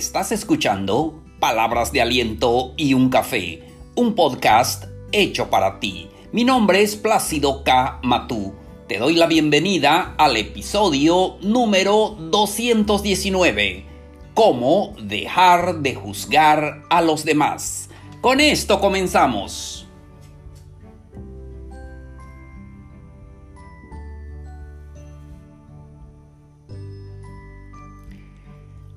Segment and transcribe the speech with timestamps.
[0.00, 3.62] Estás escuchando Palabras de Aliento y un Café,
[3.94, 6.08] un podcast hecho para ti.
[6.32, 8.00] Mi nombre es Plácido K.
[8.02, 8.54] Matú.
[8.88, 13.84] Te doy la bienvenida al episodio número 219.
[14.32, 17.90] Cómo dejar de juzgar a los demás.
[18.22, 19.86] Con esto comenzamos.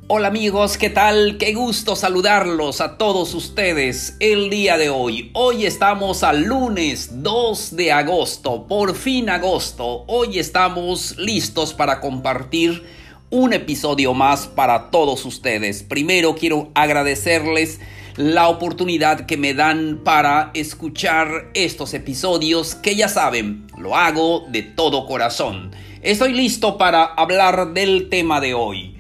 [0.08, 1.38] Hola amigos, ¿qué tal?
[1.38, 5.32] Qué gusto saludarlos a todos ustedes el día de hoy.
[5.34, 10.04] Hoy estamos al lunes 2 de agosto, por fin agosto.
[10.08, 12.84] Hoy estamos listos para compartir
[13.30, 15.84] un episodio más para todos ustedes.
[15.84, 17.80] Primero quiero agradecerles
[18.18, 24.64] la oportunidad que me dan para escuchar estos episodios que ya saben, lo hago de
[24.64, 25.72] todo corazón.
[26.02, 28.93] Estoy listo para hablar del tema de hoy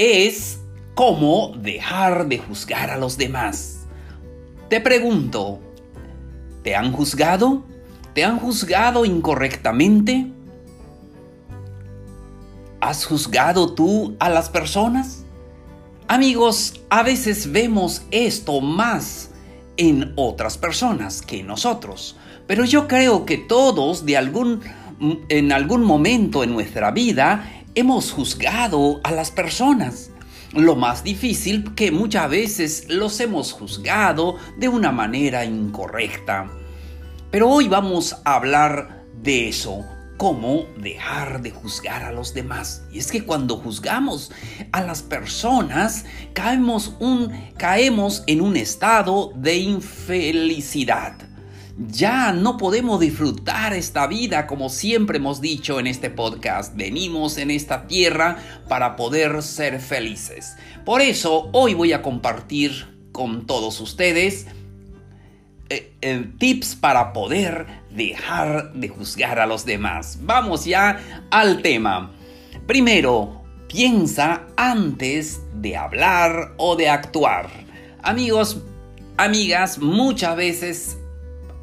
[0.00, 0.58] es
[0.94, 3.80] cómo dejar de juzgar a los demás.
[4.70, 5.60] Te pregunto,
[6.62, 7.64] ¿te han juzgado?
[8.14, 10.26] ¿Te han juzgado incorrectamente?
[12.80, 15.24] ¿Has juzgado tú a las personas?
[16.08, 19.32] Amigos, a veces vemos esto más
[19.76, 24.02] en otras personas que en nosotros, pero yo creo que todos
[25.28, 30.10] en algún momento en nuestra vida hemos juzgado a las personas.
[30.52, 36.50] Lo más difícil que muchas veces los hemos juzgado de una manera incorrecta.
[37.30, 39.84] Pero hoy vamos a hablar de eso,
[40.16, 42.82] cómo dejar de juzgar a los demás.
[42.90, 44.32] Y es que cuando juzgamos
[44.72, 51.29] a las personas, caemos, un, caemos en un estado de infelicidad
[51.88, 56.76] ya no podemos disfrutar esta vida como siempre hemos dicho en este podcast.
[56.76, 58.36] Venimos en esta tierra
[58.68, 60.56] para poder ser felices.
[60.84, 64.46] Por eso hoy voy a compartir con todos ustedes
[65.70, 70.18] eh, eh, tips para poder dejar de juzgar a los demás.
[70.22, 72.12] Vamos ya al tema.
[72.66, 77.48] Primero, piensa antes de hablar o de actuar.
[78.02, 78.58] Amigos,
[79.16, 80.99] amigas, muchas veces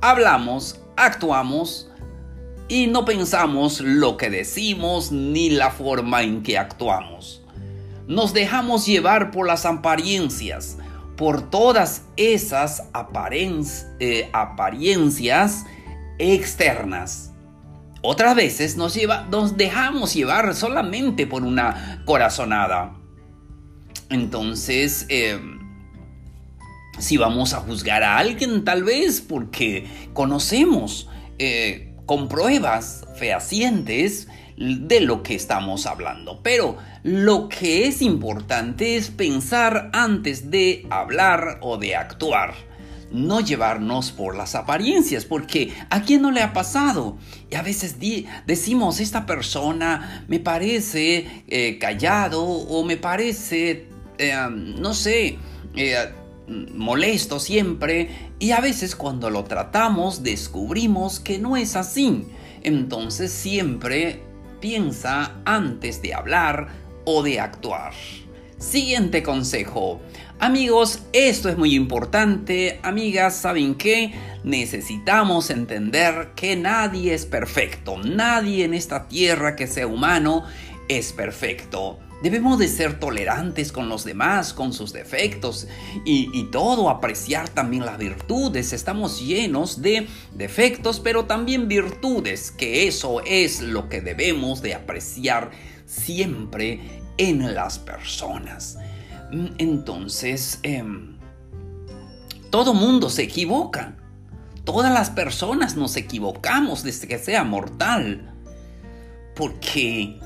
[0.01, 1.89] hablamos, actuamos
[2.67, 7.43] y no pensamos lo que decimos ni la forma en que actuamos.
[8.07, 10.77] Nos dejamos llevar por las apariencias,
[11.15, 12.83] por todas esas
[13.99, 15.65] eh, apariencias
[16.19, 17.31] externas.
[18.01, 18.97] Otras veces nos,
[19.29, 22.93] nos dejamos llevar solamente por una corazonada.
[24.09, 25.56] Entonces, em,
[26.99, 31.09] si vamos a juzgar a alguien tal vez porque conocemos
[31.39, 34.27] eh, con pruebas fehacientes
[34.57, 36.41] de lo que estamos hablando.
[36.41, 42.55] Pero lo que es importante es pensar antes de hablar o de actuar.
[43.11, 47.17] No llevarnos por las apariencias, porque a quién no le ha pasado.
[47.49, 47.97] Y a veces
[48.45, 53.87] decimos, esta persona me parece eh, callado o me parece,
[54.17, 55.37] eh, no sé,
[56.47, 58.09] molesto siempre
[58.39, 62.25] y a veces cuando lo tratamos descubrimos que no es así.
[62.63, 64.23] Entonces siempre
[64.59, 66.69] piensa antes de hablar
[67.05, 67.93] o de actuar.
[68.57, 70.01] Siguiente consejo.
[70.39, 72.79] Amigos, esto es muy importante.
[72.81, 74.13] Amigas, ¿saben qué?
[74.43, 77.97] Necesitamos entender que nadie es perfecto.
[77.97, 80.43] Nadie en esta tierra que sea humano
[80.87, 81.99] es perfecto.
[82.21, 85.67] Debemos de ser tolerantes con los demás, con sus defectos
[86.03, 88.73] y, todo, apreciar también las virtudes.
[88.73, 95.51] Estamos llenos de defectos, pero también virtudes, que eso es lo que debemos de apreciar
[95.85, 98.79] siempre en las personas.
[99.31, 101.17] Mm, entonces, em,
[102.49, 103.95] todo mundo se equivoca.
[104.63, 108.33] Todas las personas nos equivocamos desde que sea mortal.
[109.35, 110.19] Porque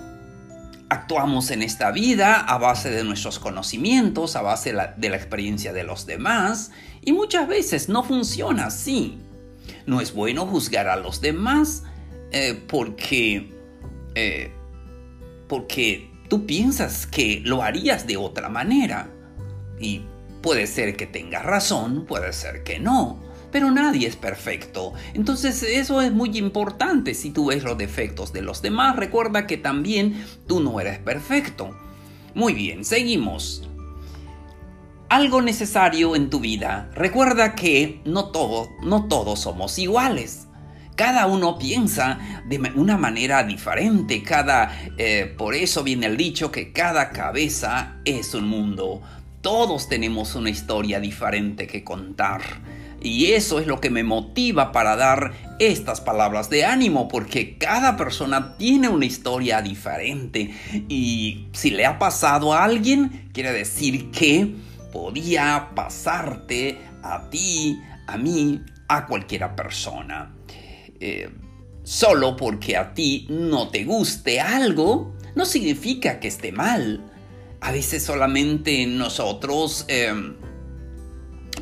[0.92, 5.86] actuamos en esta vida a base de nuestros conocimientos, a base de la, experiencia de
[5.86, 6.72] los demás,
[7.02, 9.18] y muchas veces no funciona así.
[9.86, 11.84] No es bueno juzgar a los demás
[12.34, 13.54] eh, porque,
[14.16, 14.52] eh,
[15.48, 19.10] porque tú piensas que lo harías de otra manera.
[19.80, 20.02] Y
[20.42, 24.94] puede ser que tengas razón, puede ser que no pero nadie es perfecto.
[25.14, 27.14] Entonces eso es muy importante.
[27.14, 31.76] Si tú ves los defectos de los demás, recuerda que también tú no eres perfecto.
[32.34, 33.68] Muy bien, seguimos.
[35.10, 36.90] Algo necesario en tu vida.
[36.96, 40.48] Recuerda que no, todo, no todos somos iguales.
[40.96, 46.72] Cada uno piensa de una manera diferente, cada, eh, por eso viene el dicho que
[46.72, 49.02] cada cabeza es un mundo.
[49.42, 52.42] Todos tenemos una historia diferente que contar.
[53.02, 57.98] Y eso es lo que me motiva para dar estas palabras de ánimo, porque cada
[57.98, 60.54] persona tiene una historia diferente.
[60.88, 64.54] Y si le ha pasado a alguien, quiere decir que
[64.92, 70.36] podía pasarte a ti, a mí, a cualquiera persona.
[71.00, 71.30] Eh,
[71.84, 77.04] solo porque a ti no te guste algo, no significa que esté mal.
[77.62, 80.36] A veces solamente nosotros em,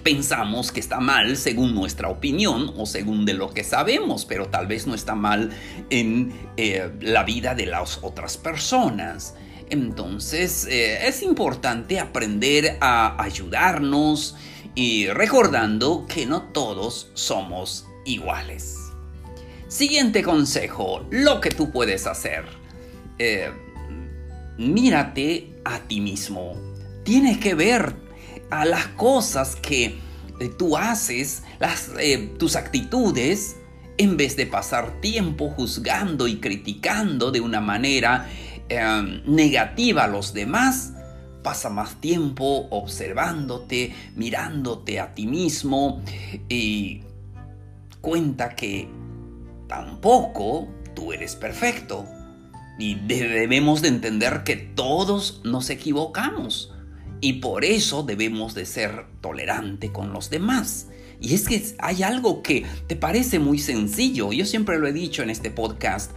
[0.04, 4.68] pensamos que está mal según nuestra opinión o según de lo que sabemos, pero tal
[4.68, 5.52] vez no está mal
[5.90, 9.36] en eh, la vida de las otras personas.
[9.70, 14.36] Entonces eh, es importante aprender a ayudarnos
[14.76, 18.78] y recordando que no todos somos iguales.
[19.68, 22.46] Siguiente consejo, lo que tú puedes hacer.
[23.20, 23.52] Eh,
[24.58, 26.56] mírate a ti mismo.
[27.04, 28.09] Tienes que ver
[28.50, 29.98] a las cosas que
[30.40, 31.44] eh, tú haces,
[32.00, 33.58] eh, tus actitudes,
[33.98, 38.30] en vez de pasar tiempo juzgando y criticando de una manera
[39.26, 40.94] negativa a los demás,
[41.44, 46.04] pasa más tiempo observándote, mirándote a ti mismo
[46.48, 47.02] y
[48.02, 48.88] cuenta que
[49.68, 52.06] tampoco tú eres perfecto.
[52.78, 56.74] Y debemos de entender que todos nos equivocamos.
[57.22, 60.88] Y por eso debemos de ser tolerante con los demás.
[61.20, 64.32] Y es que hay algo que te parece muy sencillo.
[64.32, 66.12] Yo siempre lo he dicho en este podcast.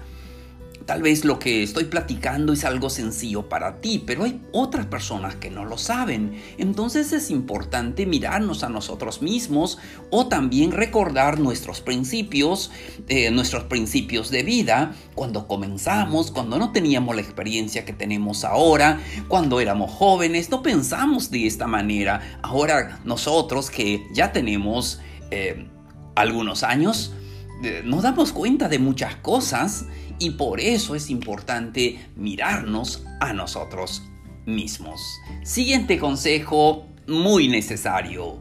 [0.92, 5.36] Tal vez lo que estoy platicando es algo sencillo para ti, pero hay otras personas
[5.36, 6.38] que no lo saben.
[6.58, 9.78] Entonces es importante mirarnos a nosotros mismos
[10.10, 12.70] o también recordar nuestros principios,
[13.08, 19.00] eh, nuestros principios de vida cuando comenzamos, cuando no teníamos la experiencia que tenemos ahora,
[19.28, 22.38] cuando éramos jóvenes, no pensamos de esta manera.
[22.42, 25.00] Ahora nosotros que ya tenemos
[25.30, 25.68] eh,
[26.16, 27.14] algunos años,
[27.84, 29.86] nos damos cuenta de muchas cosas
[30.18, 34.02] y por eso es importante mirarnos a nosotros
[34.46, 35.00] mismos.
[35.44, 38.38] Siguiente consejo muy necesario.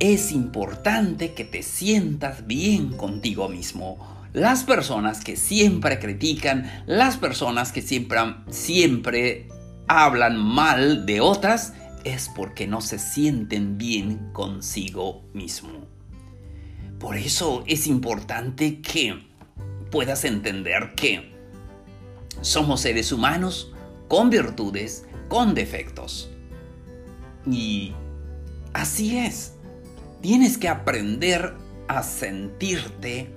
[0.00, 3.98] Es importante que te sientas bien contigo mismo.
[4.32, 8.18] Las personas que siempre critican, las personas que siempre,
[8.50, 9.48] siempre
[9.86, 15.93] hablan mal de otras, es porque no se sienten bien consigo mismo.
[17.04, 19.26] Por eso es importante que
[19.90, 21.34] puedas entender que
[22.40, 23.74] somos seres humanos
[24.08, 26.30] con virtudes, con defectos.
[27.44, 27.92] Y
[28.72, 29.52] así es.
[30.22, 31.52] Tienes que aprender
[31.88, 33.28] a sentirte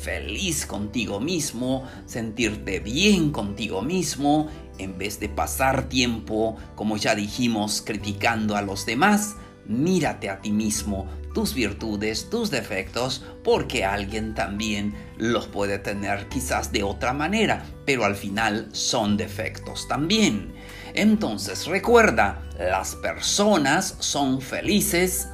[0.00, 7.82] feliz contigo mismo, sentirte bien contigo mismo, en vez de pasar tiempo, como ya dijimos,
[7.84, 9.34] criticando a los demás,
[9.66, 16.72] mírate a ti mismo, tus virtudes, tus defectos, porque alguien también los puede tener quizás
[16.72, 20.54] de otra manera, pero al final son defectos también.
[20.94, 25.28] Entonces recuerda, las personas son felices,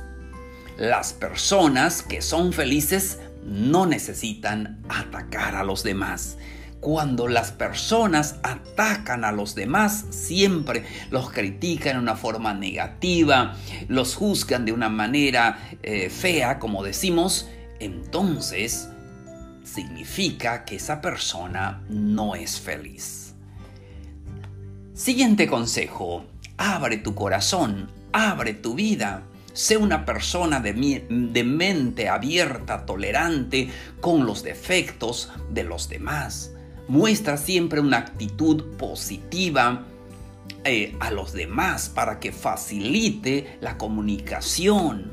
[0.76, 6.36] las personas que son felices no necesitan atacar a los demás
[6.82, 13.54] cuando las personas atacan a los demás, siempre los critican de una forma negativa,
[13.86, 17.48] los juzgan de una manera eh, fea, como decimos,
[17.78, 18.88] entonces
[19.62, 23.36] significa que esa persona no es feliz.
[24.92, 26.24] Siguiente consejo,
[26.56, 29.22] abre tu corazón, abre tu vida.
[29.52, 30.72] Sé una persona de,
[31.08, 33.70] de, mente abierta, tolerante
[34.00, 36.52] con los defectos de los demás
[36.92, 39.86] muestra siempre una actitud positiva
[40.62, 45.10] eh, a los demás para que facilite la comunicación.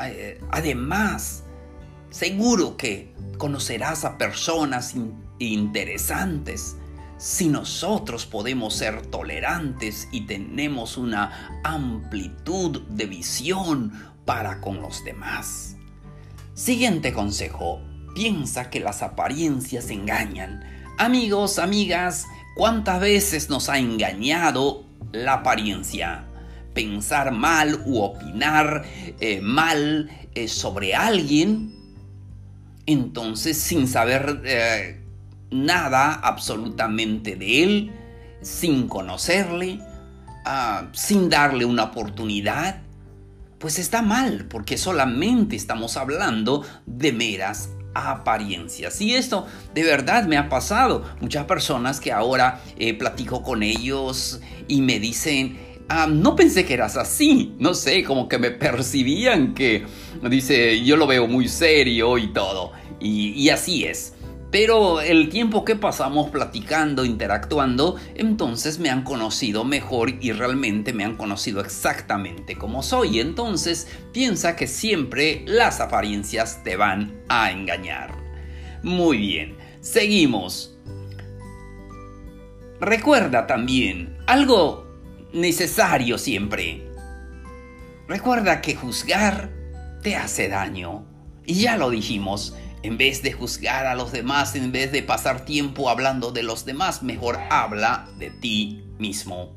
[0.00, 1.42] Eh, además,
[2.10, 4.94] seguro que conocerás a personas
[5.40, 6.76] interesantes.
[7.18, 13.90] Si nosotros podemos ser tolerantes y tenemos una amplitud de visión
[14.24, 15.74] para con los demás.
[16.54, 17.80] Siguiente consejo,
[18.14, 20.75] piensa que las apariencias engañan.
[20.98, 26.24] Amigos, amigas, ¿cuántas veces nos ha engañado la apariencia?
[26.72, 28.82] Pensar mal u opinar
[29.20, 31.74] eh, mal eh, sobre alguien,
[32.86, 35.02] entonces sin saber eh,
[35.50, 37.92] nada absolutamente de él,
[38.40, 39.80] sin conocerle,
[40.46, 42.80] ah, sin darle una oportunidad,
[43.58, 47.68] pues está mal, porque solamente estamos hablando de meras
[48.04, 49.00] apariencias.
[49.00, 51.04] Y esto de verdad me ha pasado.
[51.20, 56.74] Muchas personas que ahora eh, platico con ellos y me dicen, ah, no pensé que
[56.74, 57.54] eras así.
[57.58, 59.86] No sé, como que me percibían que,
[60.28, 62.72] dice, yo lo veo muy serio y todo.
[63.00, 64.15] y así es.
[64.58, 71.04] Pero el tiempo que pasamos platicando, interactuando, entonces me han conocido mejor y realmente me
[71.04, 73.20] han conocido exactamente como soy.
[73.20, 78.16] Entonces piensa que siempre las apariencias te van a engañar.
[78.82, 80.74] Muy bien, seguimos.
[82.80, 84.86] Recuerda también algo
[85.34, 86.82] necesario siempre.
[88.08, 89.50] Recuerda que juzgar
[90.02, 91.04] te hace daño.
[91.44, 95.44] Y ya lo dijimos, en vez de juzgar a los demás, en vez de pasar
[95.44, 99.56] tiempo hablando de los demás, mejor habla de ti mismo.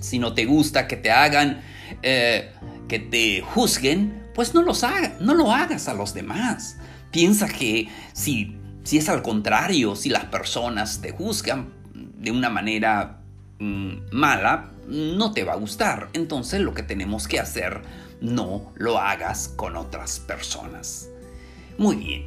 [0.00, 1.62] Si no te gusta que te hagan,
[2.02, 2.52] eh,
[2.88, 4.84] que te juzguen, pues no, los
[5.20, 6.76] no lo hagas a los demás.
[7.10, 13.20] Piensa que si, si es al contrario, si las personas te juzgan de una manera
[13.58, 16.08] mm, mala, no te va a gustar.
[16.12, 17.82] Entonces lo que tenemos que hacer,
[18.20, 21.08] no lo hagas con otras personas.
[21.78, 22.26] Muy bien.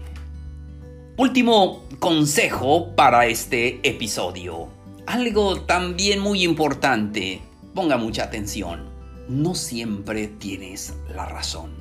[1.18, 4.68] Último consejo para este episodio.
[5.08, 7.42] Algo también muy importante.
[7.74, 8.90] Ponga mucha atención.
[9.30, 11.72] No siempre tienes la razón.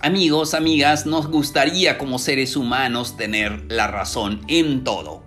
[0.00, 5.22] Amigos, amigas, nos gustaría como seres humanos tener la razón en todo.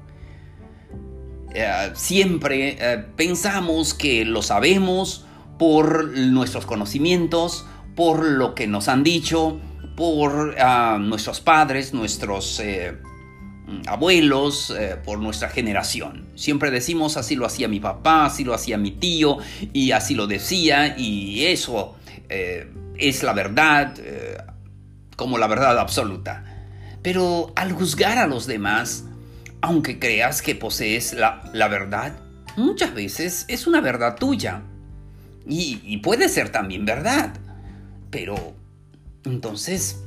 [1.54, 5.26] Eh, siempre eh, pensamos que lo sabemos
[5.58, 9.60] por nuestros conocimientos, por lo que nos han dicho,
[9.98, 12.96] por ah, nuestros padres, nuestros eh,
[13.88, 16.28] abuelos, eh, por nuestra generación.
[16.36, 19.40] Siempre decimos así lo hacía mi papá, así lo hacía mi tío
[19.74, 21.98] y así lo decía y eso
[22.30, 23.96] eh, es la verdad
[25.16, 26.44] como la verdad absoluta.
[27.02, 29.06] Pero al juzgar a los demás,
[29.62, 32.14] aunque creas que posees la, verdad,
[32.56, 34.62] muchas veces es una verdad tuya.
[35.48, 37.34] y puede ser también verdad.
[38.12, 38.54] Pero
[39.28, 40.04] entonces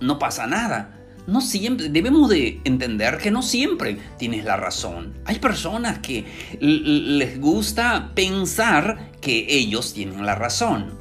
[0.00, 0.98] no pasa nada.
[1.26, 5.14] No siempre, debemos de entender que no siempre tienes la razón.
[5.24, 6.24] Hay personas que
[6.58, 10.98] les gusta pensar que ellos tienen la razón.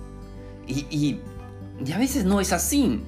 [0.68, 1.18] Y,
[1.92, 3.01] a veces no es así.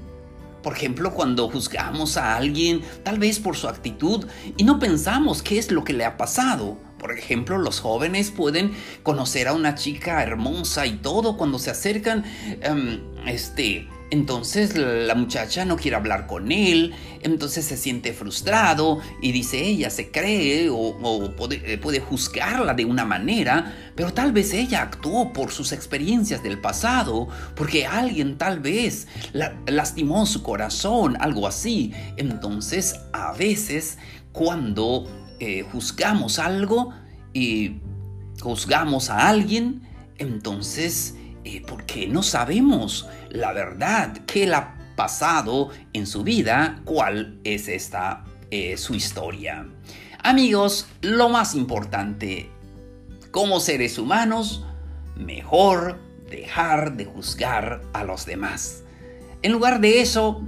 [0.63, 4.25] Por ejemplo, cuando juzgamos a alguien, tal vez por su actitud,
[4.57, 6.79] y no pensamos qué es lo que le ha pasado.
[6.97, 8.71] Por ejemplo, los jóvenes pueden
[9.03, 12.23] conocer a una chica hermosa y todo cuando se acercan,
[12.61, 16.93] em, este, entonces la muchacha no quiere hablar con él,
[17.23, 23.05] entonces se siente frustrado y dice ella se cree o, eh, puede, juzgarla de una
[23.05, 29.07] manera, pero tal vez ella actuó por sus experiencias del pasado, porque alguien tal vez
[29.65, 31.91] lastimó su corazón, algo así.
[32.15, 33.97] Entonces a veces
[34.31, 35.07] cuando
[35.39, 36.93] eh, juzgamos algo
[37.33, 37.77] y
[38.39, 39.81] juzgamos a alguien,
[40.19, 47.39] entonces eh, porque no sabemos la verdad que le ha pasado en su vida, cuál
[47.43, 49.67] es esta eh, su historia.
[50.21, 52.49] Amigos, lo más importante,
[53.31, 54.63] como seres humanos,
[55.15, 58.83] mejor dejar de juzgar a los demás.
[59.41, 60.41] En lugar de eso,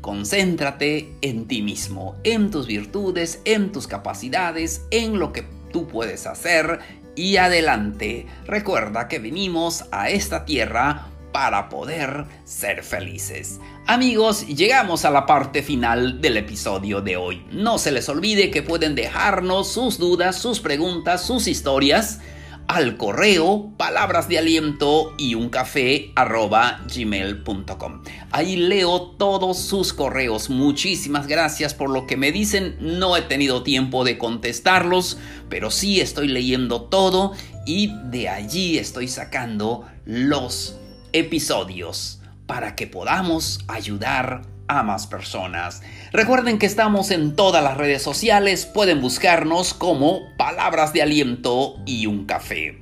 [0.00, 6.26] concéntrate en ti mismo, en tus virtudes, en tus capacidades, en lo que tú puedes
[6.26, 6.80] hacer
[7.16, 8.26] y adelante.
[8.46, 13.60] Recuerda que venimos a esta tierra para poder ser felices.
[13.86, 17.44] Amigos, llegamos a la parte final del episodio de hoy.
[17.50, 22.20] No se les olvide que pueden dejarnos sus dudas, sus preguntas, sus historias
[22.66, 28.02] al correo palabras de aliento y un café gmail.com.
[28.30, 30.50] Ahí leo todos sus correos.
[30.50, 32.76] Muchísimas gracias por lo que me dicen.
[32.80, 35.18] No he tenido tiempo de contestarlos,
[35.48, 37.32] pero sí estoy leyendo todo
[37.66, 40.76] y de allí estoy sacando los
[41.12, 45.82] episodios para que podamos ayudar a más personas.
[46.12, 52.06] Recuerden que estamos en todas las redes sociales, pueden buscarnos como Palabras de Aliento y
[52.06, 52.78] un café.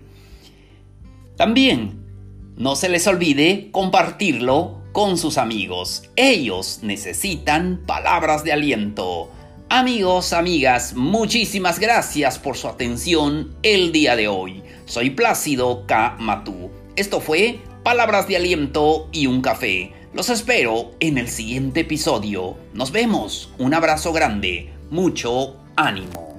[1.36, 2.02] También,
[2.56, 6.04] no se les olvide compartirlo con sus amigos.
[6.16, 9.30] Ellos necesitan palabras de aliento.
[9.70, 14.62] Amigos, amigas, muchísimas gracias por su atención el día de hoy.
[14.84, 16.16] Soy Plácido K.
[16.18, 16.70] Matú.
[16.94, 19.92] Esto fue Palabras de Aliento y un café.
[20.14, 22.58] Los espero en el siguiente episodio.
[22.74, 23.50] Nos vemos.
[23.58, 24.70] Un abrazo grande.
[24.90, 26.31] Mucho ánimo.